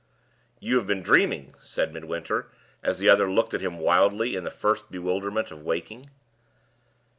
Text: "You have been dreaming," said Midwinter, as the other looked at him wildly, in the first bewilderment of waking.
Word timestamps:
"You 0.59 0.77
have 0.77 0.87
been 0.87 1.03
dreaming," 1.03 1.53
said 1.61 1.93
Midwinter, 1.93 2.49
as 2.81 2.97
the 2.97 3.07
other 3.07 3.29
looked 3.29 3.53
at 3.53 3.61
him 3.61 3.77
wildly, 3.77 4.35
in 4.35 4.43
the 4.43 4.49
first 4.49 4.89
bewilderment 4.89 5.51
of 5.51 5.61
waking. 5.61 6.09